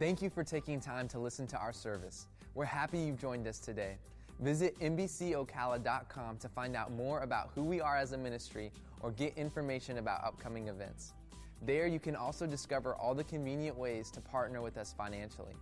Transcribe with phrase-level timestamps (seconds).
[0.00, 2.26] Thank you for taking time to listen to our service.
[2.54, 3.98] We're happy you've joined us today.
[4.40, 9.36] Visit MBCOcala.com to find out more about who we are as a ministry or get
[9.36, 11.12] information about upcoming events.
[11.60, 15.52] There, you can also discover all the convenient ways to partner with us financially.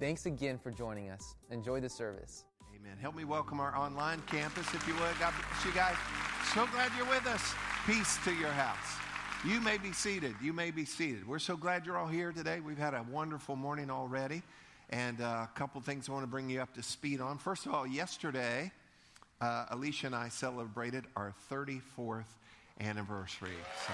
[0.00, 1.36] Thanks again for joining us.
[1.52, 2.46] Enjoy the service.
[2.74, 2.96] Amen.
[3.00, 5.20] Help me welcome our online campus, if you would.
[5.20, 5.94] God bless you guys.
[6.52, 7.54] So glad you're with us.
[7.86, 9.07] Peace to your house.
[9.44, 10.34] You may be seated.
[10.42, 11.26] You may be seated.
[11.26, 12.58] We're so glad you're all here today.
[12.58, 14.42] We've had a wonderful morning already.
[14.90, 17.38] And uh, a couple things I want to bring you up to speed on.
[17.38, 18.72] First of all, yesterday,
[19.40, 22.24] uh, Alicia and I celebrated our 34th
[22.80, 23.52] anniversary.
[23.86, 23.92] So.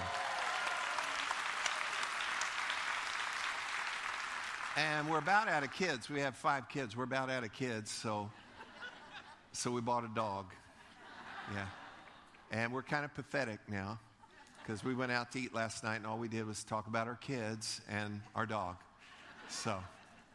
[4.78, 6.08] And we're about out of kids.
[6.08, 6.96] We have five kids.
[6.96, 8.30] We're about out of kids, so
[9.52, 10.46] so we bought a dog.
[11.52, 11.66] Yeah.
[12.50, 13.98] And we're kind of pathetic now
[14.64, 17.06] because we went out to eat last night and all we did was talk about
[17.06, 18.76] our kids and our dog.
[19.48, 19.78] So,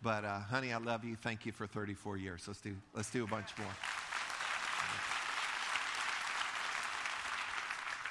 [0.04, 1.16] but uh, honey, I love you.
[1.16, 2.44] Thank you for 34 years.
[2.48, 3.68] Let's do let's do a bunch more.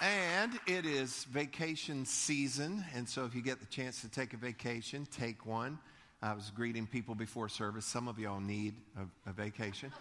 [0.00, 4.36] And it is vacation season, and so if you get the chance to take a
[4.36, 5.78] vacation, take one.
[6.22, 7.84] I was greeting people before service.
[7.84, 9.92] Some of y'all need a, a vacation.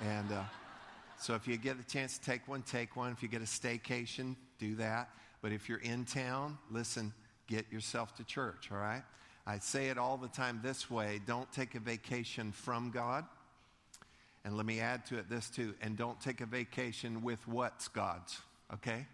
[0.00, 0.42] And uh,
[1.20, 3.12] so if you get the chance to take one, take one.
[3.12, 5.08] If you get a staycation, do that.
[5.44, 7.12] But if you're in town, listen,
[7.48, 9.02] get yourself to church, all right?
[9.46, 13.26] I say it all the time this way don't take a vacation from God.
[14.46, 15.74] And let me add to it this too.
[15.82, 18.38] And don't take a vacation with what's God's,
[18.72, 19.06] okay?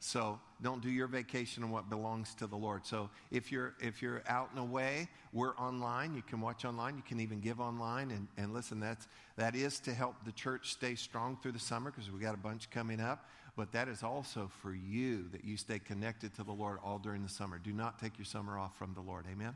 [0.00, 2.86] So don't do your vacation on what belongs to the Lord.
[2.86, 6.14] So if you're if you're out and away, we're online.
[6.14, 6.96] You can watch online.
[6.96, 8.12] You can even give online.
[8.12, 11.90] And, and listen, that's that is to help the church stay strong through the summer
[11.90, 13.26] because we got a bunch coming up.
[13.56, 17.22] But that is also for you that you stay connected to the Lord all during
[17.22, 17.58] the summer.
[17.58, 19.24] Do not take your summer off from the Lord.
[19.32, 19.54] Amen.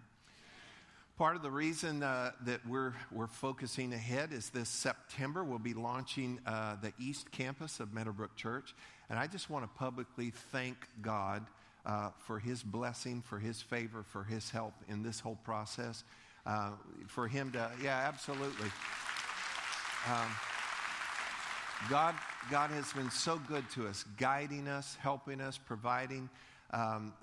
[1.18, 5.74] Part of the reason uh, that we're, we're focusing ahead is this September, we'll be
[5.74, 8.74] launching uh, the East Campus of Meadowbrook Church.
[9.10, 11.44] And I just want to publicly thank God
[11.84, 16.05] uh, for his blessing, for his favor, for his help in this whole process.
[16.46, 16.70] Uh,
[17.06, 18.70] for him to, yeah, absolutely.
[20.08, 20.30] Um,
[21.89, 22.14] God,
[22.51, 26.29] God has been so good to us, guiding us, helping us, providing.
[26.73, 27.14] Um,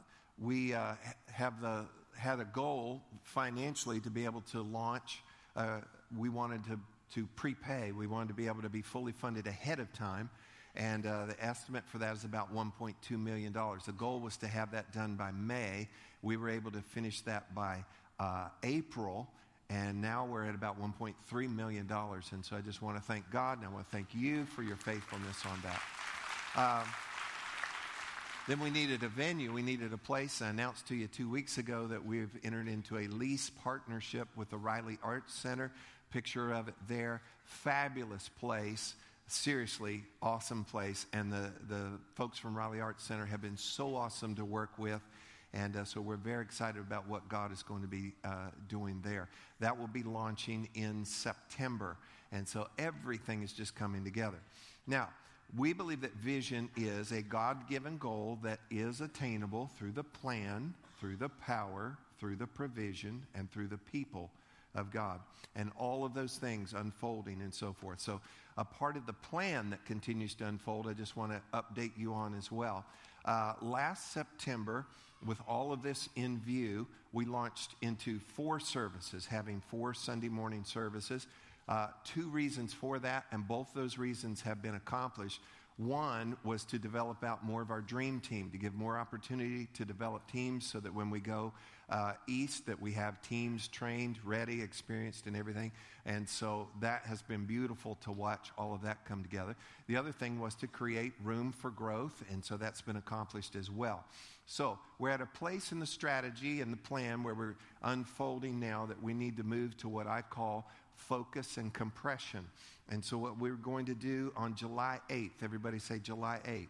[0.41, 0.94] we uh,
[1.31, 1.85] have the,
[2.18, 5.22] had a goal financially to be able to launch.
[5.56, 5.79] Uh,
[6.17, 6.79] we wanted to,
[7.13, 7.91] to prepay.
[7.91, 10.29] We wanted to be able to be fully funded ahead of time
[10.78, 13.51] and uh, the estimate for that is about $1.2 million.
[13.51, 15.90] The goal was to have that done by May.
[16.22, 17.84] We were able to finish that by
[18.19, 19.28] uh, April,
[19.69, 21.91] and now we're at about $1.3 million.
[22.31, 24.63] And so I just want to thank God, and I want to thank you for
[24.63, 25.81] your faithfulness on that.
[26.55, 26.88] Um,
[28.47, 29.51] then we needed a venue.
[29.51, 30.41] We needed a place.
[30.41, 34.50] I announced to you two weeks ago that we've entered into a lease partnership with
[34.50, 35.72] the Riley Arts Center.
[36.11, 37.22] Picture of it there.
[37.44, 38.95] Fabulous place
[39.28, 41.05] seriously awesome place.
[41.13, 45.01] And the, the folks from Riley Arts Center have been so awesome to work with.
[45.53, 49.02] And uh, so we're very excited about what God is going to be uh, doing
[49.03, 49.30] there.
[49.59, 51.97] That will be launching in September.
[52.31, 54.40] And so everything is just coming together.
[54.85, 55.09] Now,
[55.56, 60.74] we believe that vision is a God given goal that is attainable through the plan,
[61.00, 64.29] through the power, through the provision, and through the people
[64.75, 65.22] of God.
[65.56, 68.02] And all of those things unfolding and so forth.
[68.02, 68.19] So
[68.58, 72.14] a part of the plan that continues to unfold, I just want to update you
[72.14, 72.85] on as well.
[73.24, 74.85] Uh, last September,
[75.25, 80.63] with all of this in view, we launched into four services, having four Sunday morning
[80.63, 81.28] services.
[81.67, 85.41] Uh, two reasons for that, and both those reasons have been accomplished.
[85.78, 89.85] One was to develop out more of our dream team, to give more opportunity to
[89.85, 91.53] develop teams so that when we go
[91.89, 95.71] uh, east, that we have teams trained, ready, experienced, and everything.
[96.05, 99.55] And so that has been beautiful to watch all of that come together.
[99.87, 103.69] The other thing was to create room for growth, and so that's been accomplished as
[103.69, 104.03] well.
[104.45, 108.85] So we're at a place in the strategy and the plan where we're unfolding now
[108.85, 112.45] that we need to move to what I call focus and compression.
[112.90, 116.67] And so, what we're going to do on July 8th, everybody say July 8th,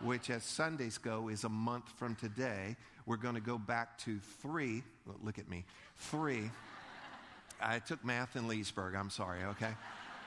[0.00, 2.76] which as Sundays go is a month from today,
[3.06, 4.82] we're going to go back to three.
[5.22, 5.64] Look at me.
[5.96, 6.50] Three.
[7.60, 8.94] I took math in Leesburg.
[8.94, 9.70] I'm sorry, okay?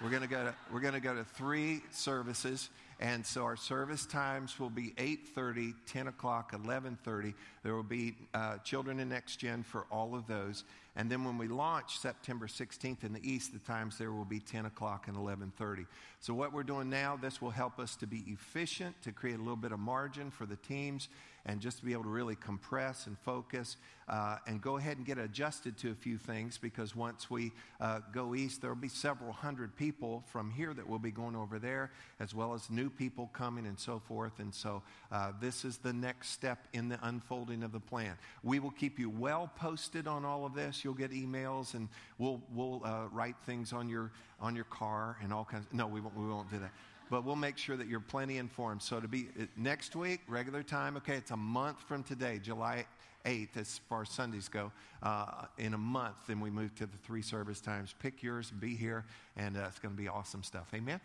[0.02, 2.70] We're going to go to, we're going to, go to three services.
[3.02, 7.34] And so our service times will be 8.30, 10 o'clock, 11.30.
[7.64, 10.64] There will be uh, children in Next Gen for all of those.
[10.96, 14.40] And then when we launch September 16th in the east, the times there will be
[14.40, 15.86] 10 o'clock and 11:30.
[16.20, 19.42] So what we're doing now, this will help us to be efficient, to create a
[19.42, 21.08] little bit of margin for the teams,
[21.46, 23.78] and just to be able to really compress and focus
[24.10, 28.00] uh, and go ahead and get adjusted to a few things because once we uh,
[28.12, 31.60] go east, there will be several hundred people from here that will be going over
[31.60, 34.40] there, as well as new people coming and so forth.
[34.40, 34.82] And so
[35.12, 38.18] uh, this is the next step in the unfolding of the plan.
[38.44, 40.79] We will keep you well posted on all of this.
[40.84, 41.88] You'll get emails and
[42.18, 45.66] we'll, we'll uh, write things on your, on your car and all kinds.
[45.72, 46.72] No, we won't, we won't do that
[47.10, 48.82] but we'll make sure that you're plenty informed.
[48.82, 52.86] So to be uh, next week, regular time, okay, it's a month from today, July
[53.26, 54.72] 8th, as far as Sundays go.
[55.02, 57.96] Uh, in a month, then we move to the three service times.
[58.00, 59.06] Pick yours, be here,
[59.38, 60.70] and uh, it's going to be awesome stuff.
[60.74, 61.00] Amen?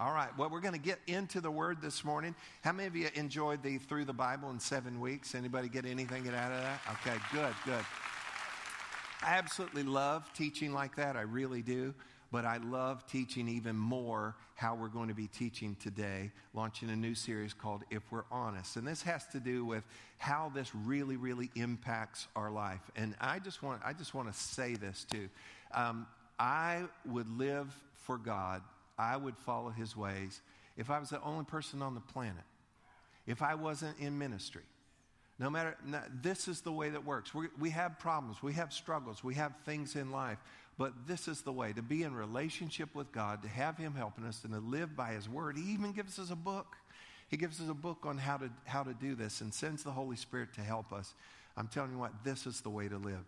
[0.00, 2.34] All right, well, we're going to get into the Word this morning.
[2.62, 5.34] How many of you enjoyed the Through the Bible in seven weeks?
[5.34, 6.80] Anybody get anything out of that?
[6.92, 7.84] Okay, good, good.
[9.24, 11.16] I absolutely love teaching like that.
[11.16, 11.94] I really do
[12.32, 16.96] but I love teaching even more how we're going to be teaching today, launching a
[16.96, 18.76] new series called If We're Honest.
[18.76, 19.84] And this has to do with
[20.16, 22.80] how this really, really impacts our life.
[22.96, 25.28] And I just want, I just want to say this too.
[25.74, 26.06] Um,
[26.38, 28.62] I would live for God,
[28.98, 30.40] I would follow His ways
[30.78, 32.44] if I was the only person on the planet,
[33.26, 34.62] if I wasn't in ministry.
[35.42, 37.34] No matter, no, this is the way that works.
[37.34, 40.38] we we have problems, we have struggles, we have things in life.
[40.78, 44.24] But this is the way to be in relationship with God, to have Him helping
[44.24, 45.56] us, and to live by His Word.
[45.58, 46.76] He even gives us a book.
[47.26, 49.90] He gives us a book on how to, how to do this and sends the
[49.90, 51.12] Holy Spirit to help us.
[51.56, 53.24] I'm telling you what, this is the way to live.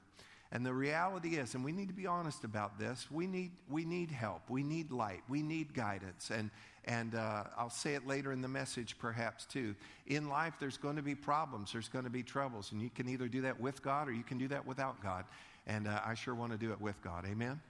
[0.53, 3.85] And the reality is, and we need to be honest about this, we need, we
[3.85, 4.49] need help.
[4.49, 5.23] We need light.
[5.29, 6.31] We need guidance.
[6.31, 6.51] And,
[6.87, 9.75] and uh, I'll say it later in the message, perhaps, too.
[10.07, 12.73] In life, there's going to be problems, there's going to be troubles.
[12.73, 15.25] And you can either do that with God or you can do that without God.
[15.67, 17.25] And uh, I sure want to do it with God.
[17.27, 17.61] Amen?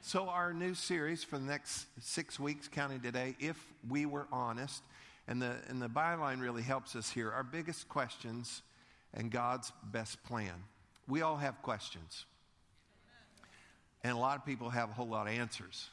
[0.00, 3.56] So, our new series for the next six weeks, counting today, if
[3.88, 4.82] we were honest,
[5.28, 8.62] and the, and the byline really helps us here our biggest questions
[9.14, 10.52] and God's best plan.
[11.08, 12.24] We all have questions,
[14.04, 15.88] and a lot of people have a whole lot of answers.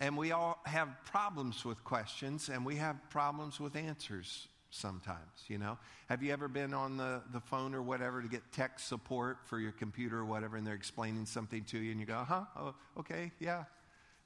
[0.00, 5.58] And we all have problems with questions, and we have problems with answers sometimes, you
[5.58, 5.78] know.
[6.08, 9.58] Have you ever been on the, the phone or whatever to get tech support for
[9.58, 12.74] your computer or whatever, and they're explaining something to you, and you go, huh, oh,
[12.98, 13.64] okay, yeah.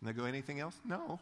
[0.01, 0.79] And they go, anything else?
[0.85, 1.19] No.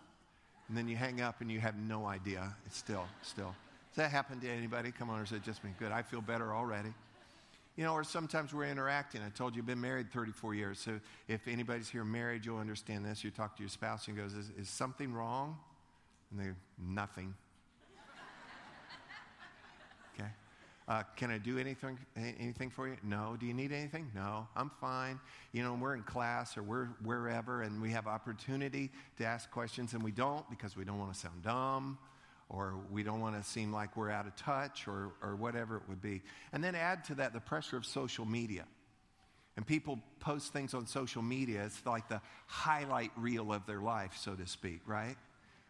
[0.69, 2.55] And then you hang up and you have no idea.
[2.67, 3.55] It's still, still.
[3.91, 4.93] Does that happen to anybody?
[4.93, 5.71] Come on, or is it just me?
[5.79, 5.91] Good.
[5.93, 6.93] I feel better already.
[7.77, 9.23] You know, or sometimes we're interacting.
[9.23, 10.79] I told you, I've been married 34 years.
[10.79, 13.25] So if anybody's here married, you'll understand this.
[13.25, 15.57] You talk to your spouse and goes, is, is something wrong?
[16.31, 17.35] And they, nothing.
[20.19, 20.29] Okay.
[20.89, 22.97] Uh, can I do anything, anything for you?
[23.05, 23.37] No.
[23.39, 24.11] Do you need anything?
[24.13, 24.49] No.
[24.57, 25.21] I'm fine.
[25.53, 29.95] You know, we're in class or we're wherever and we have opportunity to ask questions
[29.95, 31.97] and we don't because we don't want to sound dumb
[32.51, 35.83] or we don't want to seem like we're out of touch or, or whatever it
[35.89, 36.21] would be.
[36.53, 38.65] And then add to that the pressure of social media.
[39.57, 41.65] And people post things on social media.
[41.65, 45.17] It's like the highlight reel of their life, so to speak, right?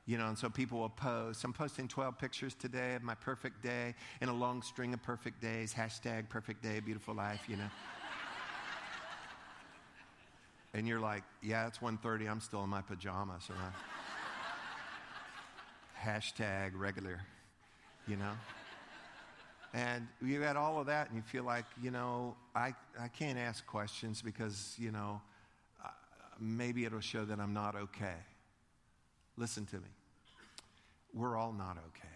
[0.07, 1.45] You know, and so people will post.
[1.45, 5.43] I'm posting 12 pictures today of my perfect day in a long string of perfect
[5.43, 5.75] days.
[5.75, 7.65] Hashtag perfect day, beautiful life, you know.
[10.75, 12.31] and you're like, yeah, it's 1.30.
[12.31, 13.45] I'm still in my pajamas.
[13.47, 13.55] So
[16.03, 17.21] Hashtag regular,
[18.07, 18.33] you know.
[19.73, 23.39] And you got all of that, and you feel like, you know, I, I can't
[23.39, 25.21] ask questions because, you know,
[25.85, 25.89] uh,
[26.41, 28.17] maybe it'll show that I'm not okay.
[29.37, 29.89] Listen to me
[31.15, 32.09] we're all not okay.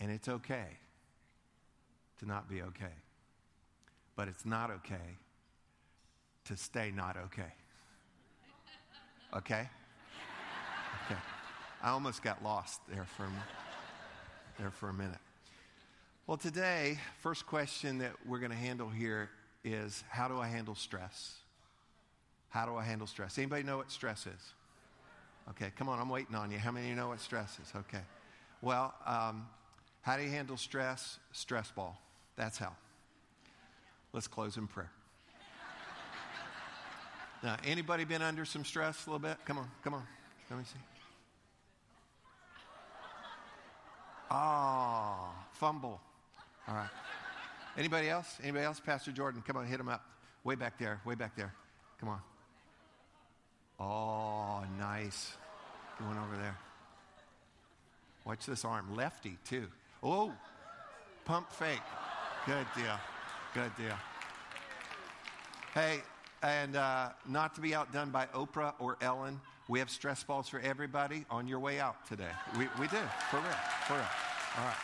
[0.00, 0.66] And it's okay
[2.18, 2.94] to not be okay.
[4.16, 5.18] But it's not okay
[6.46, 7.16] to stay not.
[7.16, 7.52] Okay?
[9.36, 9.68] Okay.
[11.82, 13.26] I almost got lost there for,
[14.58, 15.18] there for a minute.
[16.28, 19.30] Well, today, first question that we're going to handle here
[19.64, 21.34] is how do I handle stress?
[22.50, 23.36] How do I handle stress?
[23.36, 24.52] Anybody know what stress is?
[25.50, 26.58] Okay, come on, I'm waiting on you.
[26.58, 27.72] How many of you know what stress is?
[27.74, 28.02] Okay.
[28.60, 29.48] Well, um,
[30.02, 31.18] how do you handle stress?
[31.32, 32.00] Stress ball.
[32.36, 32.76] That's how.
[34.12, 34.90] Let's close in prayer.
[37.42, 39.36] Now, anybody been under some stress a little bit?
[39.44, 40.04] Come on, come on.
[40.48, 40.91] Let me see.
[44.34, 46.00] Ah, fumble.
[46.66, 46.88] All right.
[47.76, 48.38] Anybody else?
[48.42, 48.80] Anybody else?
[48.80, 50.06] Pastor Jordan, come on, hit him up.
[50.42, 51.52] Way back there, way back there.
[52.00, 52.20] Come on.
[53.78, 55.34] Oh, nice.
[55.98, 56.56] Going over there.
[58.24, 58.96] Watch this arm.
[58.96, 59.66] Lefty, too.
[60.02, 60.32] Oh,
[61.26, 61.82] pump fake.
[62.46, 62.98] Good deal.
[63.52, 63.96] Good deal.
[65.74, 66.00] Hey,
[66.42, 69.40] and uh, not to be outdone by Oprah or Ellen,
[69.72, 72.28] we have stress balls for everybody on your way out today.
[72.58, 72.98] We, we do,
[73.30, 73.46] for real,
[73.86, 74.04] for real.
[74.58, 74.76] All right.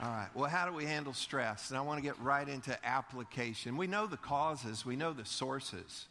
[0.00, 0.28] All right.
[0.34, 1.68] Well, how do we handle stress?
[1.68, 3.76] And I want to get right into application.
[3.76, 6.06] We know the causes, we know the sources.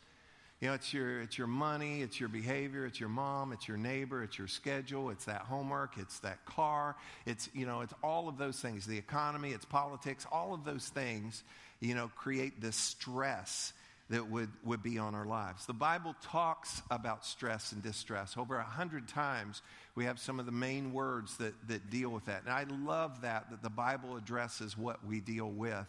[0.62, 3.77] You know, it's your, it's your money, it's your behavior, it's your mom, it's your
[3.77, 8.29] neighbor, it's your schedule, it's that homework, it's that car, it's, you know, it's all
[8.29, 8.86] of those things.
[8.86, 11.44] The economy, it's politics, all of those things,
[11.79, 13.74] you know, create this stress
[14.09, 15.65] that would, would be on our lives.
[15.65, 18.38] The Bible talks about stress and distress.
[18.38, 19.63] Over a hundred times,
[19.95, 22.43] we have some of the main words that, that deal with that.
[22.45, 25.88] And I love that, that the Bible addresses what we deal with.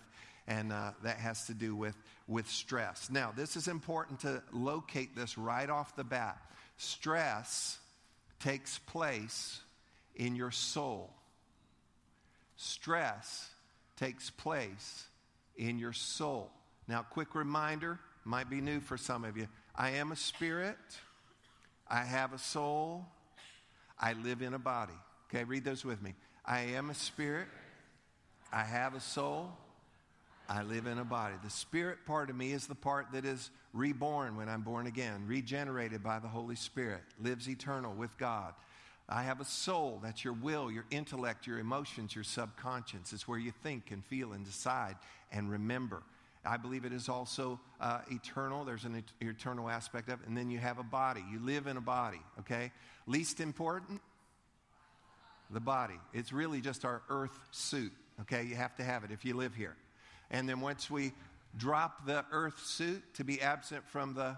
[0.48, 1.96] And uh, that has to do with,
[2.28, 3.10] with stress.
[3.10, 6.40] Now, this is important to locate this right off the bat.
[6.78, 7.78] Stress
[8.38, 9.60] takes place
[10.14, 11.12] in your soul.
[12.56, 13.50] Stress
[13.96, 15.04] takes place
[15.56, 16.50] in your soul.
[16.88, 19.48] Now, quick reminder might be new for some of you.
[19.74, 20.78] I am a spirit,
[21.88, 23.06] I have a soul,
[23.98, 24.94] I live in a body.
[25.28, 26.14] Okay, read those with me.
[26.44, 27.48] I am a spirit,
[28.52, 29.52] I have a soul,
[30.48, 31.34] I live in a body.
[31.42, 35.24] The spirit part of me is the part that is reborn when I'm born again,
[35.26, 38.54] regenerated by the Holy Spirit, lives eternal with God.
[39.08, 40.00] I have a soul.
[40.02, 43.12] That's your will, your intellect, your emotions, your subconscious.
[43.12, 44.96] It's where you think and feel and decide
[45.30, 46.02] and remember.
[46.46, 48.64] I believe it is also uh, eternal.
[48.64, 50.28] There's an et- eternal aspect of it.
[50.28, 51.24] And then you have a body.
[51.30, 52.72] You live in a body, okay?
[53.06, 54.00] Least important,
[55.50, 55.98] the body.
[56.12, 58.44] It's really just our earth suit, okay?
[58.44, 59.76] You have to have it if you live here.
[60.30, 61.12] And then once we
[61.56, 64.36] drop the earth suit to be absent from the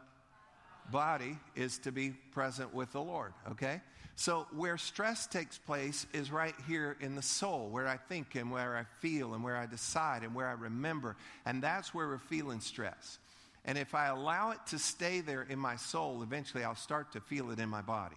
[0.91, 3.81] body is to be present with the Lord, okay?
[4.19, 8.51] So, where stress takes place is right here in the soul, where I think and
[8.51, 11.17] where I feel and where I decide and where I remember.
[11.47, 13.21] And that's where we're feeling stress.
[13.65, 17.21] And if I allow it to stay there in my soul, eventually I'll start to
[17.21, 18.17] feel it in my body.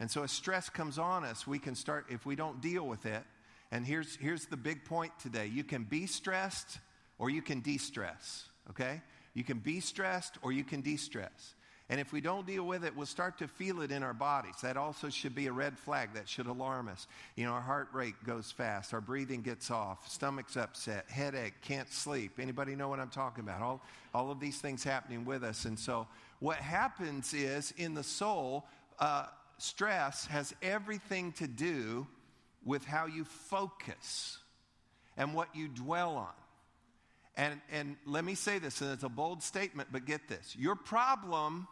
[0.00, 3.04] And so, as stress comes on us, we can start, if we don't deal with
[3.04, 3.22] it,
[3.70, 6.78] and here's, here's the big point today you can be stressed
[7.18, 9.02] or you can de stress, okay?
[9.34, 11.54] You can be stressed or you can de stress.
[11.90, 14.54] And if we don't deal with it, we'll start to feel it in our bodies.
[14.62, 17.06] That also should be a red flag that should alarm us.
[17.36, 21.92] You know, our heart rate goes fast, our breathing gets off, stomach's upset, headache, can't
[21.92, 22.38] sleep.
[22.40, 23.60] Anybody know what I'm talking about?
[23.60, 23.82] All,
[24.14, 25.66] all of these things happening with us.
[25.66, 26.06] And so
[26.38, 28.64] what happens is in the soul,
[28.98, 29.26] uh,
[29.58, 32.06] stress has everything to do
[32.64, 34.38] with how you focus
[35.18, 36.32] and what you dwell on.
[37.36, 40.54] And, and let me say this, and it's a bold statement, but get this.
[40.58, 41.66] Your problem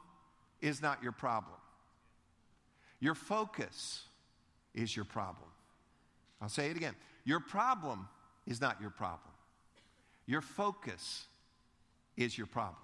[0.63, 1.57] is not your problem.
[3.01, 4.03] Your focus
[4.75, 5.51] is your problem.
[6.41, 6.95] I'll say it again.
[7.25, 8.09] Your problem
[8.47, 9.33] is not your problem.
[10.27, 11.27] Your focus
[12.17, 12.77] is your problem.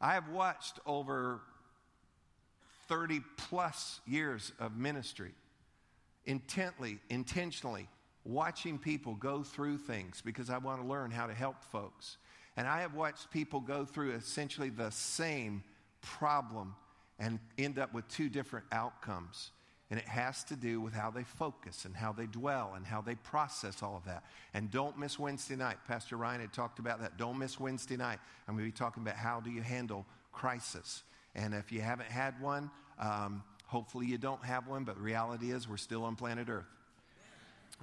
[0.00, 1.40] I have watched over
[2.88, 5.32] 30 plus years of ministry
[6.26, 7.88] intently, intentionally
[8.24, 12.16] watching people go through things because I want to learn how to help folks.
[12.56, 15.62] And I have watched people go through essentially the same
[16.00, 16.74] problem
[17.18, 19.50] and end up with two different outcomes.
[19.90, 23.00] And it has to do with how they focus and how they dwell and how
[23.00, 24.24] they process all of that.
[24.54, 25.76] And don't miss Wednesday night.
[25.86, 27.16] Pastor Ryan had talked about that.
[27.16, 28.18] Don't miss Wednesday night.
[28.48, 31.04] I'm going to be talking about how do you handle crisis.
[31.34, 35.68] And if you haven't had one, um, hopefully you don't have one, but reality is
[35.68, 36.66] we're still on planet Earth.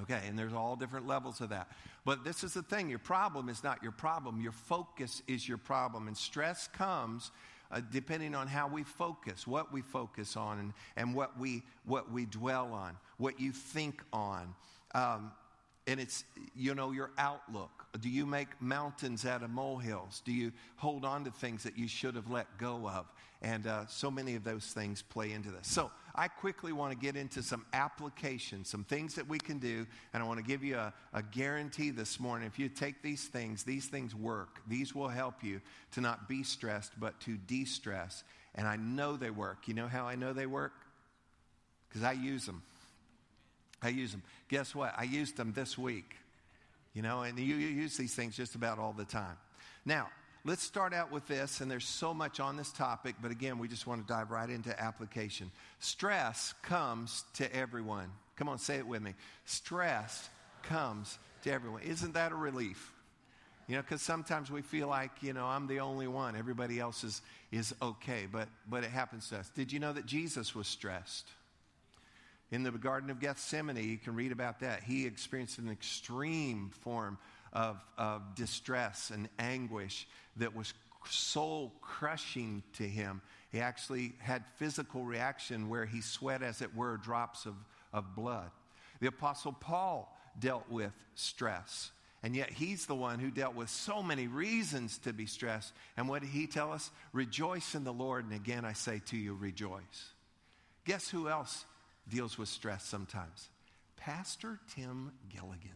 [0.02, 1.68] Okay, and there's all different levels of that.
[2.06, 5.58] But this is the thing your problem is not your problem, your focus is your
[5.58, 6.08] problem.
[6.08, 7.32] And stress comes
[7.72, 12.12] uh, depending on how we focus, what we focus on, and, and what, we, what
[12.12, 14.54] we dwell on, what you think on.
[14.94, 15.32] Um,
[15.88, 16.24] and it's,
[16.56, 17.72] you know, your outlook.
[18.00, 20.22] Do you make mountains out of molehills?
[20.24, 23.06] Do you hold on to things that you should have let go of?
[23.42, 25.68] And uh, so many of those things play into this.
[25.68, 29.86] So I quickly want to get into some applications, some things that we can do.
[30.14, 32.48] And I want to give you a, a guarantee this morning.
[32.48, 34.60] If you take these things, these things work.
[34.68, 35.62] These will help you
[35.94, 38.24] to not be stressed, but to de stress.
[38.56, 39.68] And I know they work.
[39.68, 40.74] You know how I know they work?
[41.88, 42.64] Because I use them.
[43.82, 44.24] I use them.
[44.50, 44.94] Guess what?
[44.98, 46.16] I used them this week.
[46.94, 49.38] You know, and you, you use these things just about all the time.
[49.86, 50.10] Now,
[50.44, 53.68] let's start out with this, and there's so much on this topic, but again, we
[53.68, 55.52] just want to dive right into application.
[55.80, 58.10] Stress comes to everyone.
[58.36, 59.14] Come on, say it with me.
[59.46, 60.30] Stress
[60.64, 61.82] comes to everyone.
[61.84, 62.92] Isn't that a relief?
[63.68, 66.36] You know, because sometimes we feel like, you know, I'm the only one.
[66.36, 67.22] Everybody else is,
[67.52, 69.50] is okay, but, but it happens to us.
[69.56, 71.28] Did you know that Jesus was stressed?
[72.52, 74.84] In the Garden of Gethsemane, you can read about that.
[74.84, 77.18] He experienced an extreme form
[77.54, 80.74] of, of distress and anguish that was
[81.10, 83.22] soul crushing to him.
[83.52, 87.56] He actually had physical reaction where he sweat, as it were, drops of,
[87.92, 88.50] of blood.
[89.00, 91.92] The Apostle Paul dealt with stress.
[92.24, 95.74] And yet he's the one who dealt with so many reasons to be stressed.
[95.98, 96.92] And what did he tell us?
[97.14, 98.26] Rejoice in the Lord.
[98.26, 100.12] And again, I say to you, rejoice.
[100.86, 101.66] Guess who else
[102.08, 103.50] deals with stress sometimes?
[103.98, 105.72] Pastor Tim Gilligan.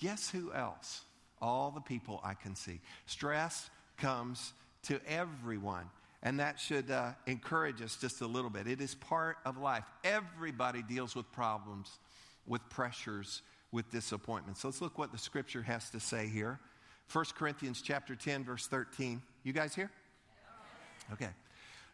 [0.00, 1.02] Guess who else?
[1.40, 2.80] All the people I can see.
[3.06, 4.52] Stress comes
[4.84, 5.88] to everyone.
[6.22, 8.66] And that should uh, encourage us just a little bit.
[8.66, 9.84] It is part of life.
[10.04, 11.98] Everybody deals with problems,
[12.46, 13.40] with pressures,
[13.72, 14.60] with disappointments.
[14.60, 16.58] So let's look what the scripture has to say here.
[17.10, 19.22] 1 Corinthians chapter 10 verse 13.
[19.44, 19.90] You guys here?
[21.12, 21.30] Okay.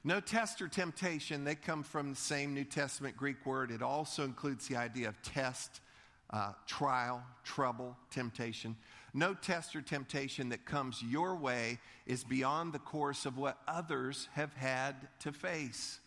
[0.05, 3.71] No test or temptation, they come from the same New Testament Greek word.
[3.71, 5.81] It also includes the idea of test,
[6.31, 8.77] uh, trial, trouble, temptation.
[9.15, 14.29] No test or temptation that comes your way is beyond the course of what others
[14.35, 16.01] have had to face.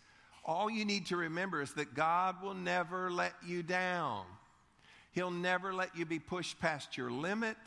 [0.45, 4.25] All you need to remember is that God will never let you down.
[5.11, 7.57] He'll never let you be pushed past your limit.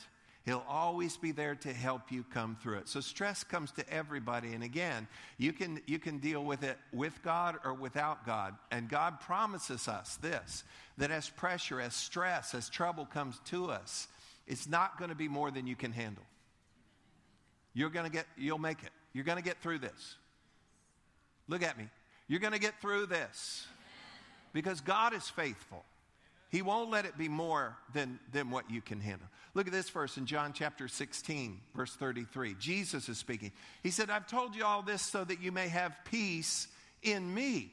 [0.44, 2.88] He'll always be there to help you come through it.
[2.88, 4.54] So stress comes to everybody.
[4.54, 5.06] And again,
[5.38, 8.56] you can, you can deal with it with God or without God.
[8.72, 10.64] And God promises us this
[10.98, 14.08] that as pressure, as stress, as trouble comes to us,
[14.46, 16.24] it's not going to be more than you can handle.
[17.72, 18.90] You're going to get, you'll make it.
[19.12, 20.16] You're going to get through this.
[21.48, 21.88] Look at me.
[22.28, 23.66] You're going to get through this
[24.52, 25.84] because God is faithful.
[26.52, 29.26] He won't let it be more than, than what you can handle.
[29.54, 32.56] Look at this verse in John chapter 16, verse 33.
[32.60, 33.52] Jesus is speaking.
[33.82, 36.68] He said, I've told you all this so that you may have peace
[37.02, 37.72] in me.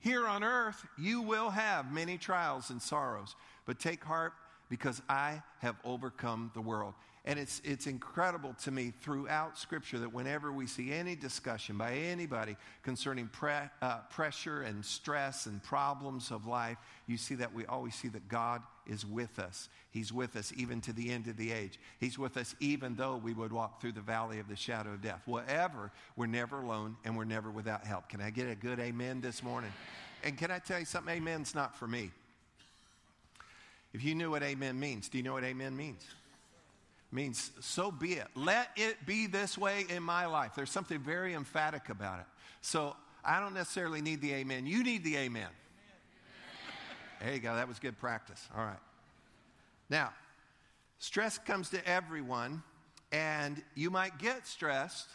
[0.00, 4.32] Here on earth, you will have many trials and sorrows, but take heart
[4.68, 6.94] because I have overcome the world.
[7.28, 11.92] And it's, it's incredible to me throughout Scripture that whenever we see any discussion by
[11.92, 17.66] anybody concerning pre, uh, pressure and stress and problems of life, you see that we
[17.66, 19.68] always see that God is with us.
[19.90, 21.78] He's with us even to the end of the age.
[22.00, 25.02] He's with us even though we would walk through the valley of the shadow of
[25.02, 25.20] death.
[25.26, 28.08] Whatever, we're never alone and we're never without help.
[28.08, 29.72] Can I get a good amen this morning?
[30.24, 31.14] And can I tell you something?
[31.14, 32.10] Amen's not for me.
[33.92, 36.06] If you knew what amen means, do you know what amen means?
[37.10, 38.28] Means so be it.
[38.34, 40.52] Let it be this way in my life.
[40.54, 42.26] There's something very emphatic about it.
[42.60, 44.66] So I don't necessarily need the amen.
[44.66, 45.42] You need the amen.
[45.42, 45.52] amen.
[47.20, 47.54] There you go.
[47.54, 48.46] That was good practice.
[48.56, 48.78] All right.
[49.90, 50.12] Now,
[50.98, 52.62] stress comes to everyone,
[53.10, 55.08] and you might get stressed,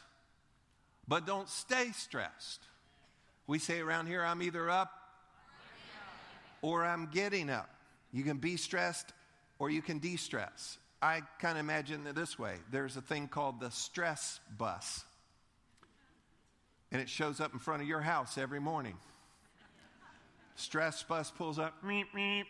[1.07, 2.61] but don't stay stressed.
[3.45, 4.91] We say around here, I'm either up
[6.61, 7.69] or I'm getting up.
[8.11, 9.11] You can be stressed
[9.59, 10.77] or you can de stress.
[11.03, 15.03] I kind of imagine it this way there's a thing called the stress bus,
[16.93, 18.95] and it shows up in front of your house every morning.
[20.55, 22.45] Stress bus pulls up, meep, meep,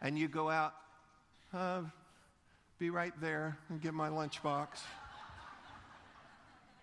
[0.00, 0.72] and you go out,
[1.52, 1.82] uh,
[2.78, 4.68] be right there and get my lunchbox.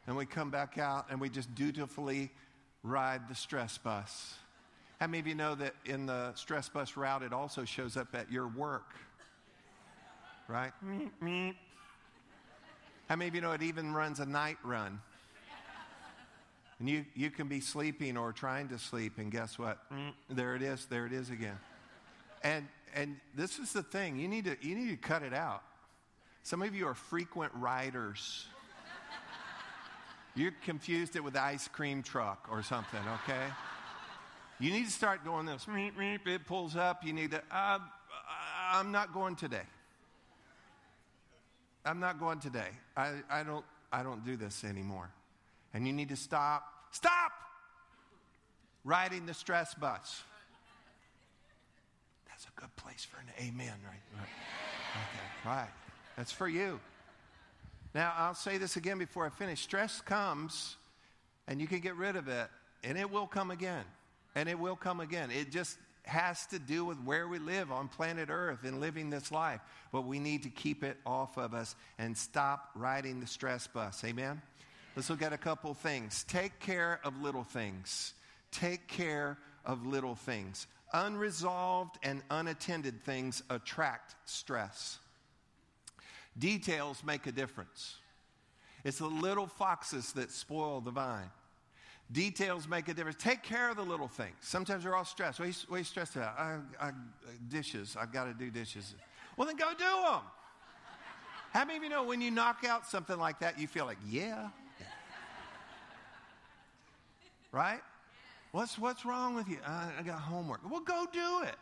[0.06, 2.30] And we come back out and we just dutifully
[2.84, 4.36] ride the stress bus.
[4.99, 8.13] How many of you know that in the stress bus route, it also shows up
[8.13, 8.93] at your work?
[10.47, 10.71] Right?
[10.86, 11.56] Meep, meep.
[13.10, 14.99] How many of you know it even runs a night run?
[16.79, 19.79] And you, you can be sleeping or trying to sleep, and guess what?
[20.29, 20.86] There it is.
[20.88, 21.58] There it is again.
[22.43, 25.63] And, and this is the thing you need, to, you need to cut it out.
[26.41, 28.47] Some of you are frequent riders.
[30.36, 33.45] You're confused it with ice cream truck or something, okay?
[34.60, 35.67] You need to start going this.
[35.69, 37.06] It pulls up.
[37.06, 37.79] You need to, uh,
[38.71, 39.62] I'm not going today.
[41.85, 42.69] I'm not going today.
[42.95, 45.09] I, I, don't, I don't do this anymore.
[45.73, 46.63] And you need to stop.
[46.91, 47.31] Stop
[48.83, 50.23] riding the stress bus.
[52.27, 54.01] That's a good place for an amen, right?
[54.15, 54.27] right.
[54.91, 55.69] Okay, right.
[56.17, 56.79] That's for you.
[57.93, 59.61] Now, I'll say this again before I finish.
[59.61, 60.77] Stress comes,
[61.47, 62.47] and you can get rid of it,
[62.83, 63.83] and it will come again.
[64.35, 65.29] And it will come again.
[65.29, 69.31] It just has to do with where we live on planet Earth and living this
[69.31, 69.61] life.
[69.91, 74.03] But we need to keep it off of us and stop riding the stress bus.
[74.03, 74.41] Amen?
[74.95, 76.23] Let's look at a couple things.
[76.27, 78.13] Take care of little things.
[78.51, 80.67] Take care of little things.
[80.93, 84.99] Unresolved and unattended things attract stress.
[86.37, 87.95] Details make a difference.
[88.83, 91.29] It's the little foxes that spoil the vine.
[92.13, 93.17] Details make a difference.
[93.21, 94.36] Take care of the little things.
[94.39, 95.39] Sometimes we're all stressed.
[95.39, 96.38] What are you, what are you stressed about?
[96.38, 96.91] I, I,
[97.49, 97.97] dishes.
[97.99, 98.95] I've got to do dishes.
[99.36, 100.21] Well, then go do them.
[101.52, 103.97] How many of you know when you knock out something like that, you feel like,
[104.08, 104.49] yeah?
[107.52, 107.82] Right?
[108.52, 109.58] What's, what's wrong with you?
[109.65, 110.62] I, I got homework.
[110.69, 111.56] Well, go do it.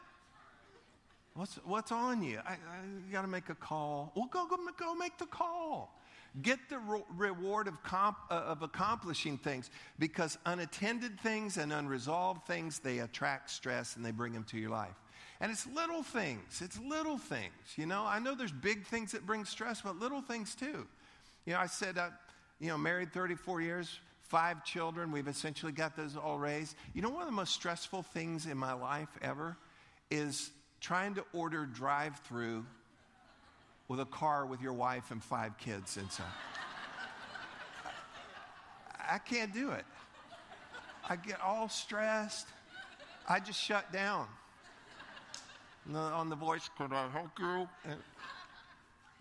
[1.34, 2.40] What's, what's on you?
[2.46, 4.12] I, I got to make a call.
[4.16, 5.98] Well, go, go, go make the call.
[6.42, 12.46] Get the re- reward of, comp, uh, of accomplishing things because unattended things and unresolved
[12.48, 14.96] things, they attract stress and they bring them to your life.
[15.42, 16.62] And it's little things.
[16.62, 17.52] It's little things.
[17.76, 20.88] You know, I know there's big things that bring stress, but little things too.
[21.46, 22.10] You know, I said, uh,
[22.60, 25.12] you know, married 34 years, five children.
[25.12, 26.76] We've essentially got those all raised.
[26.94, 29.58] You know, one of the most stressful things in my life ever
[30.10, 32.66] is trying to order drive through
[33.92, 36.24] with a car with your wife and five kids inside.
[38.98, 39.84] I can't do it.
[41.10, 42.48] I get all stressed.
[43.28, 44.28] I just shut down
[45.94, 47.68] on the voice, could I help you?
[47.84, 48.00] And,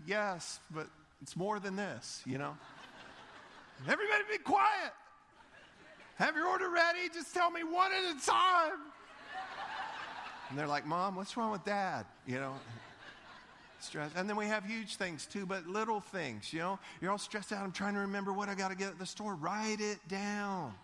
[0.06, 0.86] yes, but
[1.20, 2.56] it's more than this, you know?
[3.88, 4.92] Everybody be quiet.
[6.14, 7.08] Have your order ready.
[7.12, 8.78] Just tell me one at a time.
[10.48, 12.06] And they're like, Mom, what's wrong with dad?
[12.24, 12.54] You know?
[13.82, 14.10] Stress.
[14.14, 16.78] And then we have huge things too, but little things, you know?
[17.00, 17.62] You're all stressed out.
[17.62, 19.34] I'm trying to remember what I got to get at the store.
[19.34, 20.74] Write it down.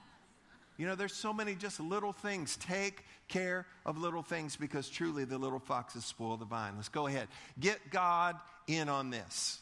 [0.79, 2.57] You know, there's so many just little things.
[2.57, 6.75] Take care of little things because truly the little foxes spoil the vine.
[6.77, 7.29] Let's go ahead.
[7.59, 9.61] Get God in on this.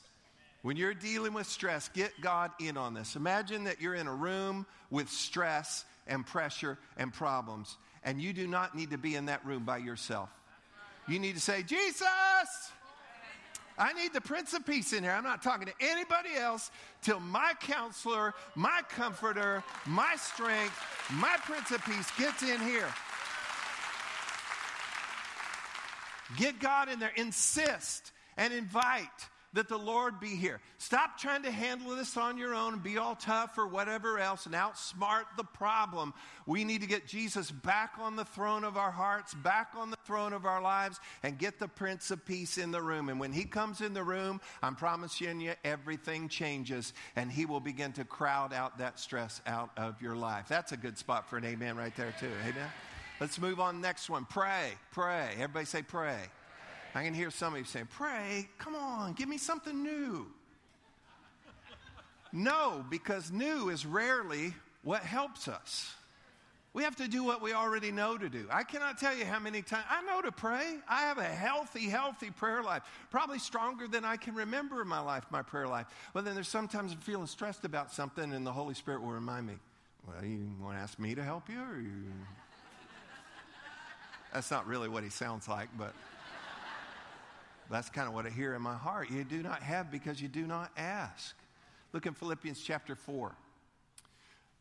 [0.62, 3.16] When you're dealing with stress, get God in on this.
[3.16, 8.47] Imagine that you're in a room with stress and pressure and problems, and you do
[8.47, 10.31] not need to be in that room by yourself.
[11.07, 12.03] You need to say, Jesus,
[13.76, 15.12] I need the Prince of Peace in here.
[15.12, 16.70] I'm not talking to anybody else
[17.02, 20.78] till my counselor, my comforter, my strength,
[21.14, 22.88] my Prince of Peace gets in here.
[26.37, 27.12] Get God in there.
[27.16, 30.60] Insist and invite that the Lord be here.
[30.78, 34.46] Stop trying to handle this on your own and be all tough or whatever else
[34.46, 36.12] and outsmart the problem.
[36.46, 39.96] We need to get Jesus back on the throne of our hearts, back on the
[40.04, 43.08] throne of our lives, and get the Prince of Peace in the room.
[43.08, 47.60] And when he comes in the room, I'm promising you, everything changes and he will
[47.60, 50.46] begin to crowd out that stress out of your life.
[50.48, 52.30] That's a good spot for an amen right there, too.
[52.42, 52.68] Amen.
[53.20, 54.24] Let's move on next one.
[54.24, 55.30] Pray, pray.
[55.34, 56.18] Everybody say pray.
[56.94, 60.26] I can hear somebody saying, Pray, come on, give me something new.
[62.33, 64.54] no, because new is rarely
[64.85, 65.92] what helps us.
[66.72, 68.46] We have to do what we already know to do.
[68.50, 70.78] I cannot tell you how many times I know to pray.
[70.88, 74.98] I have a healthy, healthy prayer life, probably stronger than I can remember in my
[74.98, 75.87] life, my prayer life.
[76.12, 79.46] But then there's sometimes I'm feeling stressed about something, and the Holy Spirit will remind
[79.46, 79.54] me,
[80.07, 81.61] Well, you want to ask me to help you?
[81.61, 81.92] Or you...
[84.33, 85.94] That's not really what he sounds like, but.
[87.70, 89.11] That's kind of what I hear in my heart.
[89.11, 91.35] You do not have because you do not ask.
[91.92, 93.35] Look in Philippians chapter 4.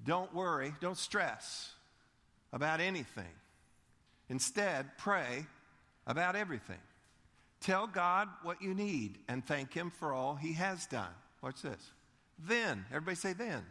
[0.05, 1.71] Don't worry, don't stress
[2.51, 3.33] about anything.
[4.29, 5.45] Instead, pray
[6.05, 6.79] about everything.
[7.61, 11.11] Tell God what you need and thank Him for all He has done.
[11.41, 11.91] Watch this.
[12.39, 13.47] Then, everybody say then.
[13.47, 13.63] then.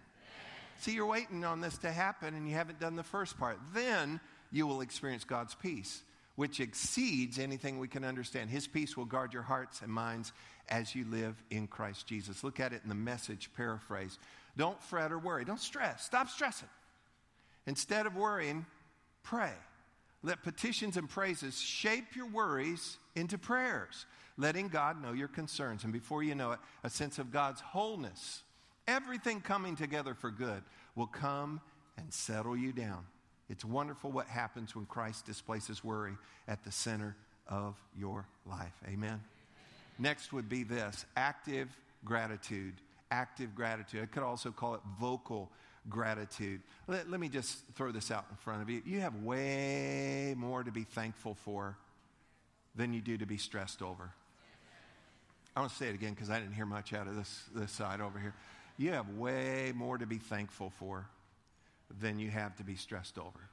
[0.79, 3.59] See, you're waiting on this to happen and you haven't done the first part.
[3.75, 6.03] Then you will experience God's peace
[6.37, 8.51] which exceeds anything we can understand.
[8.51, 10.33] His peace will guard your hearts and minds
[10.69, 12.43] as you live in Christ Jesus.
[12.43, 14.19] Look at it in the message paraphrase.
[14.57, 15.45] Don't fret or worry.
[15.45, 16.05] Don't stress.
[16.05, 16.69] Stop stressing.
[17.67, 18.67] Instead of worrying,
[19.23, 19.53] pray.
[20.23, 25.85] Let petitions and praises shape your worries into prayers, letting God know your concerns.
[25.85, 28.43] And before you know it, a sense of God's wholeness,
[28.87, 30.63] everything coming together for good,
[30.95, 31.61] will come
[31.97, 33.05] and settle you down.
[33.53, 36.15] It's wonderful what happens when Christ displaces worry
[36.49, 37.15] at the center
[37.47, 38.73] of your life.
[38.89, 39.21] Amen.
[39.99, 41.69] Next would be this active
[42.03, 42.73] gratitude.
[43.11, 44.03] Active gratitude.
[44.05, 45.51] I could also call it vocal
[45.91, 46.63] gratitude.
[46.89, 48.81] Let, let, me just throw this out in front of you.
[48.87, 51.77] You have way more to be thankful for
[52.75, 54.13] than you do to be stressed over.
[55.55, 57.71] I want to say it again because I didn't hear much out of this, this
[57.71, 58.33] side over here.
[58.79, 61.07] You have way more to be thankful for
[62.01, 63.49] than you have to be stressed over.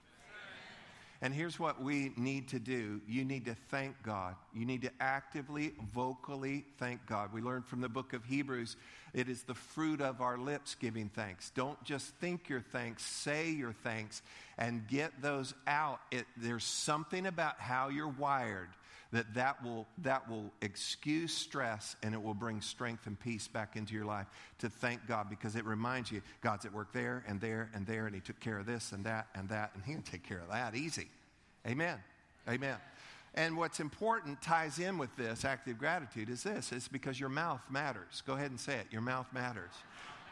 [1.22, 4.36] And here's what we need to do you need to thank God.
[4.54, 7.34] You need to actively, vocally thank God.
[7.34, 8.78] We learned from the book of Hebrews
[9.14, 11.50] it is the fruit of our lips giving thanks.
[11.56, 14.22] Don't just think your thanks, say your thanks
[14.58, 16.00] and get those out.
[16.12, 18.70] It, there's something about how you're wired
[19.12, 23.76] that that will, that will excuse stress and it will bring strength and peace back
[23.76, 24.28] into your life
[24.60, 28.06] to thank God because it reminds you God's at work there and there and there
[28.06, 30.50] and He took care of this and that and that and He'll take care of
[30.50, 31.08] that easy.
[31.68, 31.98] Amen.
[32.48, 32.78] Amen.
[33.36, 37.62] And what's important ties in with this active gratitude is this it's because your mouth
[37.70, 38.22] matters.
[38.28, 38.88] Go ahead and say it.
[38.92, 39.72] Your mouth matters.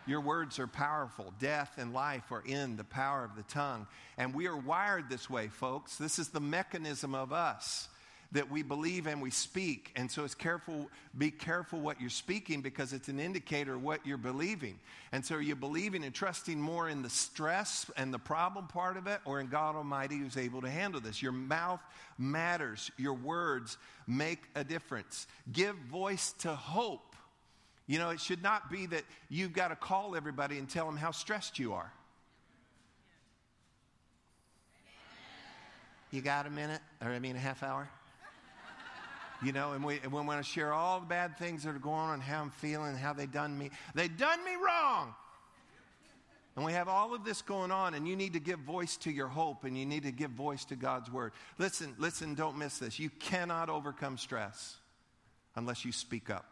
[0.05, 1.33] Your words are powerful.
[1.37, 3.87] Death and life are in the power of the tongue.
[4.17, 5.97] And we are wired this way, folks.
[5.97, 7.89] This is the mechanism of us
[8.33, 9.91] that we believe and we speak.
[9.95, 14.05] And so it's careful, be careful what you're speaking because it's an indicator of what
[14.05, 14.79] you're believing.
[15.11, 18.97] And so are you believing and trusting more in the stress and the problem part
[18.97, 21.21] of it or in God Almighty who's able to handle this?
[21.21, 21.81] Your mouth
[22.17, 25.27] matters, your words make a difference.
[25.51, 27.15] Give voice to hope.
[27.87, 30.97] You know, it should not be that you've got to call everybody and tell them
[30.97, 31.91] how stressed you are.
[36.11, 36.81] You got a minute?
[37.01, 37.89] Or I mean, a half hour?
[39.43, 41.79] You know, and we, and we want to share all the bad things that are
[41.79, 43.69] going on how I'm feeling, how they done me.
[43.93, 45.13] They done me wrong.
[46.55, 49.11] And we have all of this going on, and you need to give voice to
[49.11, 51.33] your hope and you need to give voice to God's word.
[51.59, 52.97] Listen, listen, don't miss this.
[52.97, 54.77] You cannot overcome stress
[55.55, 56.45] unless you speak up.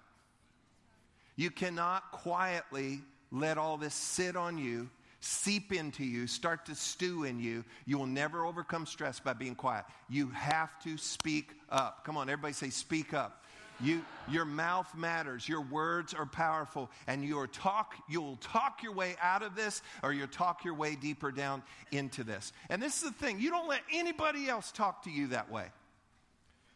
[1.36, 4.92] You cannot quietly let all this sit on you
[5.26, 7.66] seep into you, start to stew in you.
[7.86, 9.86] You will never overcome stress by being quiet.
[10.08, 12.06] You have to speak up.
[12.06, 13.42] Come on, everybody say, speak up.
[13.82, 15.50] You, your mouth matters.
[15.50, 17.94] Your words are powerful, and you talk.
[18.08, 21.62] You'll talk your way out of this, or you'll talk your way deeper down
[21.92, 22.54] into this.
[22.70, 25.66] And this is the thing: you don't let anybody else talk to you that way,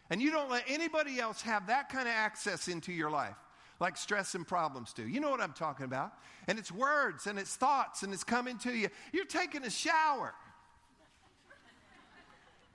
[0.09, 3.35] and you don't let anybody else have that kind of access into your life
[3.79, 5.07] like stress and problems do.
[5.07, 6.13] You know what I'm talking about.
[6.47, 8.89] And it's words and it's thoughts and it's coming to you.
[9.13, 10.33] You're taking a shower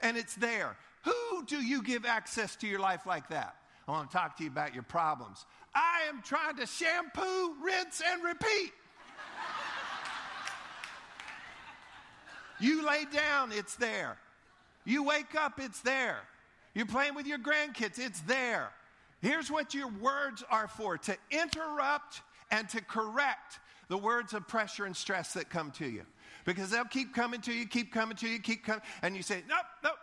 [0.01, 0.75] and it's there.
[1.03, 3.55] Who do you give access to your life like that?
[3.87, 5.45] I want to talk to you about your problems.
[5.75, 8.71] I am trying to shampoo, rinse, and repeat.
[12.59, 14.17] you lay down, it's there.
[14.85, 16.19] You wake up, it's there.
[16.73, 18.71] You're playing with your grandkids, it's there.
[19.25, 24.85] Here's what your words are for to interrupt and to correct the words of pressure
[24.85, 26.03] and stress that come to you.
[26.45, 29.41] Because they'll keep coming to you, keep coming to you, keep coming, and you say,
[29.49, 29.95] Nope, nope,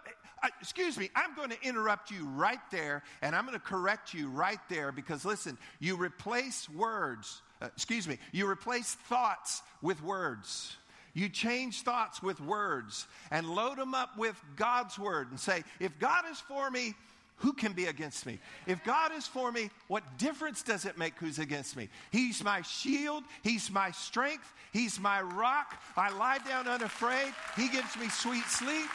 [0.43, 4.13] uh, excuse me, I'm going to interrupt you right there, and I'm going to correct
[4.13, 10.03] you right there because listen, you replace words, uh, excuse me, you replace thoughts with
[10.03, 10.77] words.
[11.15, 15.97] You change thoughts with words and load them up with God's word and say, if
[16.01, 16.95] God is for me,
[17.37, 18.39] who can be against me?
[18.67, 21.89] If God is for me, what difference does it make who's against me?
[22.11, 25.81] He's my shield, He's my strength, He's my rock.
[25.97, 28.89] I lie down unafraid, He gives me sweet sleep.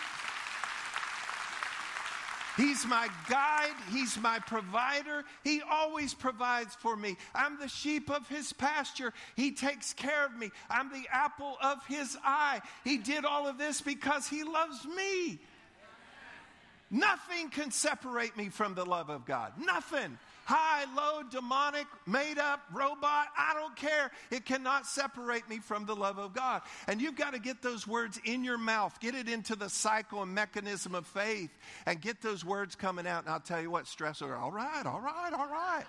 [2.57, 3.75] He's my guide.
[3.91, 5.23] He's my provider.
[5.43, 7.15] He always provides for me.
[7.35, 9.13] I'm the sheep of his pasture.
[9.35, 10.49] He takes care of me.
[10.67, 12.61] I'm the apple of his eye.
[12.83, 15.39] He did all of this because he loves me.
[16.89, 19.51] Nothing can separate me from the love of God.
[19.59, 20.17] Nothing.
[20.45, 24.11] High, low, demonic, made up, robot, I don't care.
[24.31, 26.61] It cannot separate me from the love of God.
[26.87, 30.23] And you've got to get those words in your mouth, get it into the cycle
[30.23, 31.49] and mechanism of faith,
[31.85, 33.25] and get those words coming out.
[33.25, 35.83] And I'll tell you what, stressor, all right, all right, all right.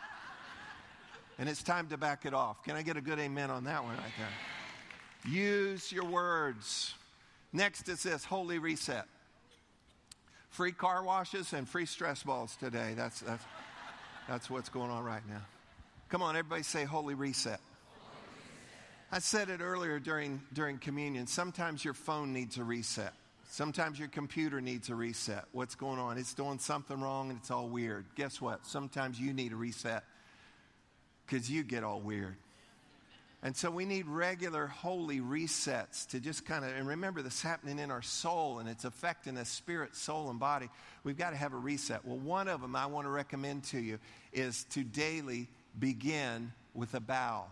[1.38, 2.64] and it's time to back it off.
[2.64, 5.32] Can I get a good amen on that one right there?
[5.32, 6.94] Use your words.
[7.52, 9.06] Next is this holy reset
[10.50, 12.94] free car washes and free stress balls today.
[12.96, 13.44] That's, that's,
[14.28, 15.42] that's what's going on right now.
[16.08, 17.60] Come on, everybody say holy reset.
[19.10, 21.26] I said it earlier during, during communion.
[21.26, 23.14] Sometimes your phone needs a reset.
[23.50, 25.44] Sometimes your computer needs a reset.
[25.52, 26.18] What's going on?
[26.18, 28.04] It's doing something wrong and it's all weird.
[28.14, 28.66] Guess what?
[28.66, 30.04] Sometimes you need a reset
[31.24, 32.36] because you get all weird.
[33.42, 37.78] And so we need regular holy resets to just kind of, and remember this happening
[37.78, 40.68] in our soul and it's affecting us spirit, soul, and body.
[41.04, 42.04] We've got to have a reset.
[42.04, 44.00] Well, one of them I want to recommend to you
[44.32, 45.46] is to daily
[45.78, 47.44] begin with a bow.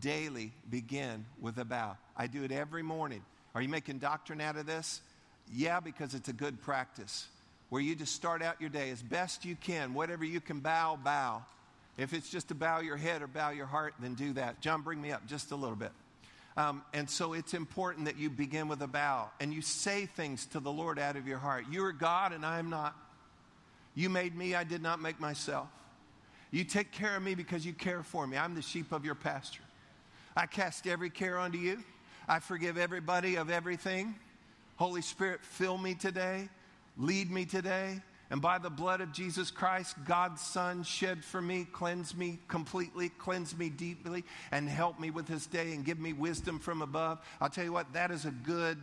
[0.00, 1.96] Daily begin with a bow.
[2.16, 3.24] I do it every morning.
[3.56, 5.00] Are you making doctrine out of this?
[5.52, 7.26] Yeah, because it's a good practice
[7.70, 9.94] where you just start out your day as best you can.
[9.94, 11.44] Whatever you can bow, bow.
[11.96, 14.60] If it's just to bow your head or bow your heart, then do that.
[14.60, 15.92] John, bring me up just a little bit.
[16.56, 20.46] Um, and so it's important that you begin with a bow and you say things
[20.46, 21.64] to the Lord out of your heart.
[21.70, 22.96] You are God and I am not.
[23.94, 25.68] You made me, I did not make myself.
[26.50, 28.36] You take care of me because you care for me.
[28.36, 29.62] I'm the sheep of your pasture.
[30.36, 31.82] I cast every care onto you.
[32.28, 34.14] I forgive everybody of everything.
[34.76, 36.48] Holy Spirit, fill me today.
[36.96, 38.00] Lead me today.
[38.30, 43.10] And by the blood of Jesus Christ, God's Son shed for me, cleanse me completely,
[43.10, 47.18] cleanse me deeply, and help me with this day and give me wisdom from above.
[47.40, 48.78] I'll tell you what, that is a good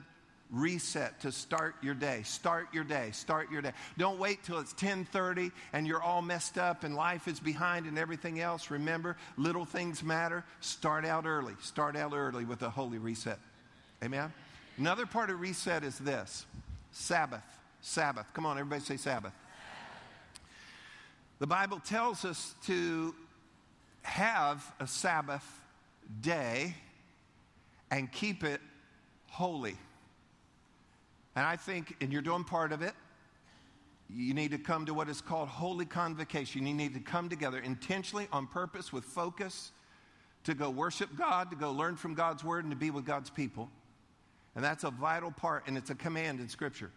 [0.51, 2.21] reset to start your day.
[2.23, 3.11] Start your day.
[3.11, 3.71] Start your day.
[3.97, 7.97] Don't wait till it's 10:30 and you're all messed up and life is behind and
[7.97, 8.69] everything else.
[8.69, 10.43] Remember, little things matter.
[10.59, 11.55] Start out early.
[11.61, 13.39] Start out early with a holy reset.
[14.03, 14.33] Amen.
[14.77, 16.45] Another part of reset is this.
[16.91, 17.60] Sabbath.
[17.81, 18.27] Sabbath.
[18.33, 19.33] Come on, everybody say Sabbath.
[21.39, 23.15] The Bible tells us to
[24.03, 25.43] have a Sabbath
[26.21, 26.75] day
[27.89, 28.61] and keep it
[29.29, 29.75] holy.
[31.35, 32.93] And I think, and you're doing part of it,
[34.09, 36.67] you need to come to what is called holy convocation.
[36.67, 39.71] You need to come together intentionally, on purpose, with focus,
[40.43, 43.29] to go worship God, to go learn from God's word, and to be with God's
[43.29, 43.69] people.
[44.55, 46.91] And that's a vital part, and it's a command in Scripture.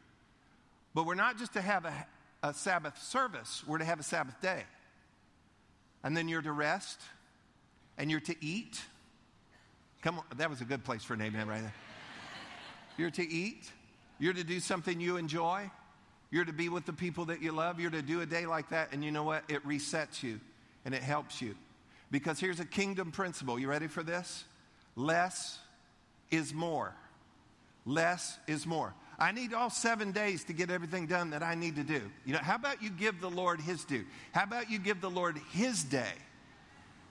[0.94, 2.06] But we're not just to have a,
[2.42, 4.62] a Sabbath service, we're to have a Sabbath day.
[6.02, 7.00] And then you're to rest,
[7.96, 8.80] and you're to eat.
[10.02, 11.74] Come on, that was a good place for an amen right there.
[12.96, 13.70] You're to eat,
[14.18, 15.70] you're to do something you enjoy.
[16.30, 17.78] You're to be with the people that you love.
[17.78, 19.44] You're to do a day like that, and you know what?
[19.48, 20.40] It resets you
[20.84, 21.54] and it helps you.
[22.10, 23.58] Because here's a kingdom principle.
[23.58, 24.44] You ready for this?
[24.96, 25.58] Less
[26.30, 26.92] is more.
[27.86, 28.94] Less is more.
[29.18, 32.02] I need all seven days to get everything done that I need to do.
[32.24, 34.04] You know, how about you give the Lord his due?
[34.32, 36.12] How about you give the Lord his day?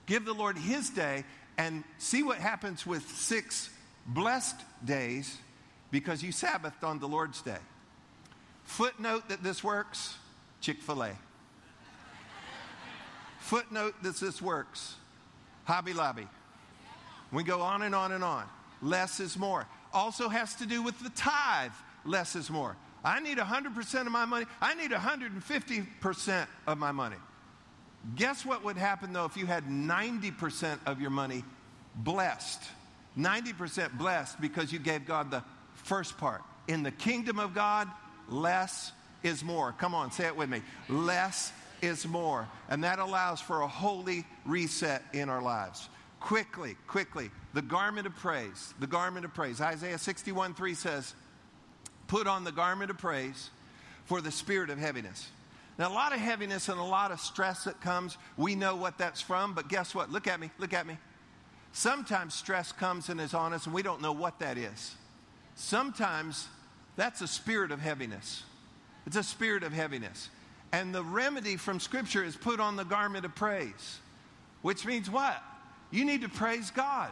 [0.06, 1.24] Give the Lord his day
[1.56, 3.70] and see what happens with six
[4.06, 5.38] blessed days
[5.90, 7.58] because you Sabbathed on the Lord's day.
[8.64, 10.16] Footnote that this works
[10.60, 11.10] Chick fil A.
[13.40, 14.96] Footnote that this works
[15.64, 16.26] Hobby Lobby.
[17.32, 18.44] We go on and on and on.
[18.80, 19.66] Less is more.
[19.92, 21.72] Also has to do with the tithe.
[22.04, 22.76] Less is more.
[23.04, 24.46] I need 100% of my money.
[24.60, 27.16] I need 150% of my money.
[28.16, 31.44] Guess what would happen though if you had 90% of your money
[31.94, 32.62] blessed?
[33.18, 35.42] 90% blessed because you gave God the
[35.74, 36.42] First part.
[36.66, 37.88] In the kingdom of God,
[38.28, 39.72] less is more.
[39.72, 40.62] Come on, say it with me.
[40.88, 42.48] Less is more.
[42.70, 45.88] And that allows for a holy reset in our lives.
[46.20, 48.72] Quickly, quickly, the garment of praise.
[48.80, 49.60] The garment of praise.
[49.60, 51.14] Isaiah 61 3 says,
[52.06, 53.50] Put on the garment of praise
[54.04, 55.28] for the spirit of heaviness.
[55.78, 58.96] Now, a lot of heaviness and a lot of stress that comes, we know what
[58.98, 60.10] that's from, but guess what?
[60.10, 60.98] Look at me, look at me.
[61.72, 64.94] Sometimes stress comes and is on us, and we don't know what that is.
[65.56, 66.46] Sometimes
[66.94, 68.44] that's a spirit of heaviness.
[69.06, 70.28] It's a spirit of heaviness.
[70.72, 73.98] And the remedy from Scripture is put on the garment of praise,
[74.62, 75.42] which means what?
[75.90, 77.10] You need to praise God.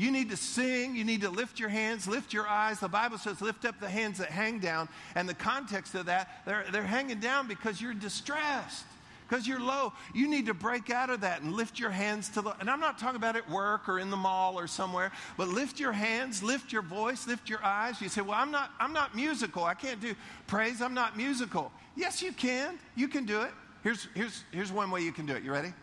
[0.00, 0.96] You need to sing.
[0.96, 2.80] You need to lift your hands, lift your eyes.
[2.80, 4.88] The Bible says, lift up the hands that hang down.
[5.14, 8.86] And the context of that, they're, they're hanging down because you're distressed
[9.28, 9.92] because you're low.
[10.14, 12.54] You need to break out of that and lift your hands to the.
[12.60, 15.78] And I'm not talking about at work or in the mall or somewhere, but lift
[15.78, 18.00] your hands, lift your voice, lift your eyes.
[18.00, 18.70] You say, "Well, I'm not.
[18.80, 19.62] I'm not musical.
[19.62, 20.14] I can't do
[20.46, 20.80] praise.
[20.80, 22.78] I'm not musical." Yes, you can.
[22.96, 23.52] You can do it.
[23.84, 25.44] Here's here's here's one way you can do it.
[25.44, 25.74] You ready?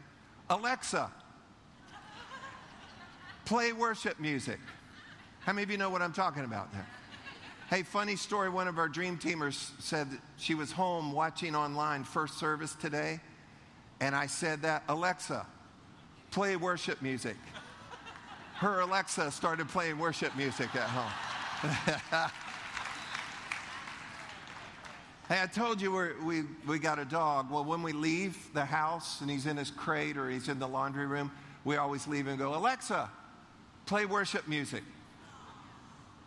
[0.50, 1.10] Alexa,
[3.48, 4.60] play worship music.
[5.40, 6.86] How many of you know what I'm talking about there?
[7.70, 8.50] Hey, funny story.
[8.50, 13.22] One of our dream teamers said she was home watching online first service today
[14.02, 15.48] and I said that, Alexa,
[16.30, 17.38] play worship music.
[18.56, 21.12] Her Alexa started playing worship music at home.
[25.30, 27.50] hey, I told you we we, we got a dog.
[27.50, 30.68] Well, when we leave the house and he's in his crate or he's in the
[30.68, 31.32] laundry room,
[31.64, 33.10] we always leave and go, Alexa,
[33.88, 34.84] play worship music.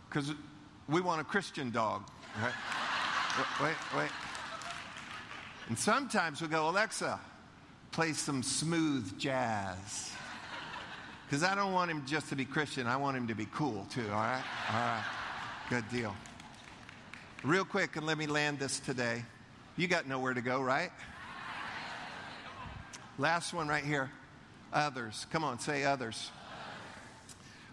[0.08, 0.32] Because
[0.88, 2.02] we want a Christian dog.
[2.42, 2.52] Right?
[3.62, 4.10] wait, wait.
[5.68, 7.20] And sometimes we go, Alexa,
[7.92, 10.12] play some smooth jazz.
[11.26, 13.86] Because I don't want him just to be Christian, I want him to be cool
[13.88, 14.42] too, all right?
[14.68, 15.04] All right.
[15.68, 16.16] Good deal.
[17.44, 19.22] Real quick, and let me land this today.
[19.76, 20.90] You got nowhere to go, right?
[23.16, 24.10] Last one right here.
[24.72, 25.26] Others.
[25.30, 26.30] Come on, say others.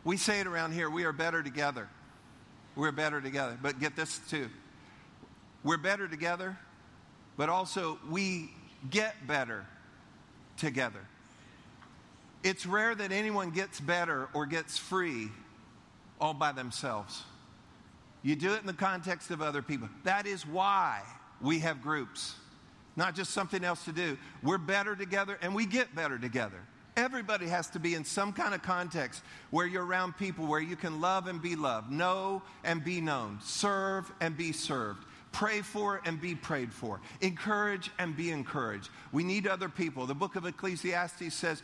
[0.07, 1.89] We say it around here we are better together.
[2.77, 3.57] We're better together.
[3.61, 4.49] But get this too.
[5.65, 6.57] We're better together,
[7.35, 8.49] but also we
[8.89, 9.65] get better
[10.55, 11.01] together.
[12.41, 15.27] It's rare that anyone gets better or gets free
[16.21, 17.25] all by themselves.
[18.23, 19.89] You do it in the context of other people.
[20.05, 21.01] That is why
[21.41, 22.35] we have groups,
[22.95, 24.17] not just something else to do.
[24.41, 26.61] We're better together and we get better together.
[26.97, 29.21] Everybody has to be in some kind of context
[29.51, 33.37] where you're around people where you can love and be loved, know and be known,
[33.39, 35.05] serve and be served.
[35.31, 36.99] Pray for and be prayed for.
[37.21, 38.89] Encourage and be encouraged.
[39.11, 40.07] We need other people.
[40.07, 41.61] The book of Ecclesiastes says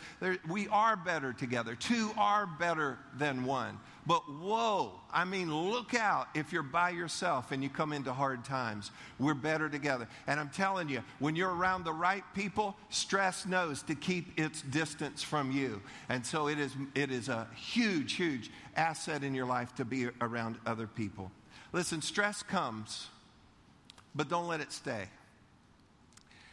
[0.47, 1.73] we are better together.
[1.73, 3.79] Two are better than one.
[4.06, 8.43] But whoa, I mean, look out if you're by yourself and you come into hard
[8.43, 8.91] times.
[9.18, 10.10] We're better together.
[10.28, 14.62] And I'm telling you, when you're around the right people, stress knows to keep its
[14.62, 15.82] distance from you.
[16.10, 20.10] And so it is, it is a huge, huge asset in your life to be
[20.20, 21.32] around other people.
[21.72, 23.08] Listen, stress comes,
[24.14, 25.06] but don't let it stay.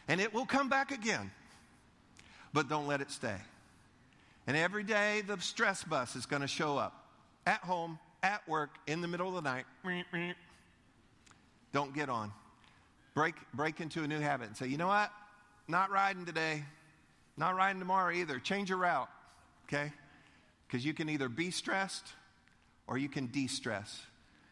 [0.06, 1.32] And it will come back again,
[2.52, 3.36] but don't let it stay.
[4.46, 6.99] And every day the stress bus is going to show up
[7.46, 9.64] at home, at work, in the middle of the night.
[11.72, 12.32] Don't get on.
[13.14, 15.10] Break, break into a new habit and say, you know what?
[15.68, 16.64] Not riding today.
[17.36, 18.38] Not riding tomorrow either.
[18.38, 19.08] Change your route,
[19.66, 19.92] okay?
[20.66, 22.06] Because you can either be stressed
[22.86, 24.02] or you can de stress.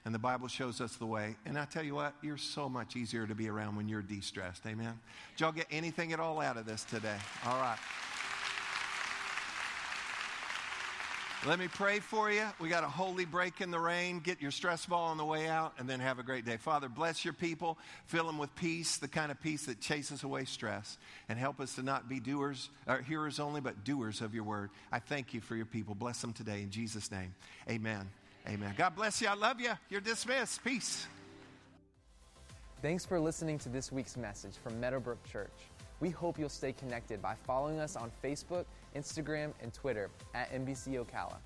[0.04, 1.36] And the Bible shows us the way.
[1.44, 4.20] And I tell you what, you're so much easier to be around when you're de
[4.20, 4.64] stressed.
[4.66, 4.98] Amen?
[5.36, 7.18] Did y'all get anything at all out of this today?
[7.44, 7.78] All right.
[11.46, 12.44] Let me pray for you.
[12.60, 14.18] We got a holy break in the rain.
[14.18, 16.56] Get your stress ball on the way out and then have a great day.
[16.56, 17.78] Father, bless your people.
[18.06, 20.98] Fill them with peace, the kind of peace that chases away stress.
[21.28, 24.70] And help us to not be doers, or hearers only, but doers of your word.
[24.90, 25.94] I thank you for your people.
[25.94, 27.32] Bless them today in Jesus' name.
[27.70, 28.10] Amen.
[28.48, 28.74] Amen.
[28.76, 29.28] God bless you.
[29.28, 29.72] I love you.
[29.90, 30.64] You're dismissed.
[30.64, 31.06] Peace.
[32.82, 35.50] Thanks for listening to this week's message from Meadowbrook Church.
[36.00, 38.64] We hope you'll stay connected by following us on Facebook
[38.96, 41.36] Instagram, and Twitter at MBC Ocala.